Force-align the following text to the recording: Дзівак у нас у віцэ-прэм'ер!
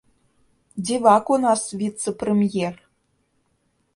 Дзівак 0.85 1.25
у 1.35 1.37
нас 1.43 1.67
у 1.77 1.79
віцэ-прэм'ер! 1.81 2.75